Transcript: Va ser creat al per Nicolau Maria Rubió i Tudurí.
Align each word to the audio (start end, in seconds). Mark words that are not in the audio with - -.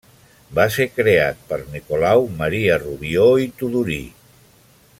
Va 0.59 0.63
ser 0.75 0.87
creat 0.93 1.43
al 1.43 1.43
per 1.51 1.59
Nicolau 1.75 2.25
Maria 2.39 2.79
Rubió 2.85 3.29
i 3.45 3.47
Tudurí. 3.61 4.01